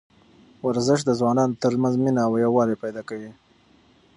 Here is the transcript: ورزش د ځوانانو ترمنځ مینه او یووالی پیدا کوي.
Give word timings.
ورزش 0.67 0.99
د 1.05 1.11
ځوانانو 1.19 1.59
ترمنځ 1.63 1.95
مینه 2.03 2.21
او 2.27 2.33
یووالی 2.45 2.81
پیدا 2.83 3.01
کوي. 3.09 3.31